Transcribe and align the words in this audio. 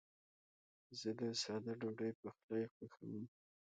زه 0.99 1.09
د 1.19 1.21
ساده 1.41 1.73
ډوډۍ 1.79 2.11
پخلی 2.21 2.63
خوښوم. 2.73 3.23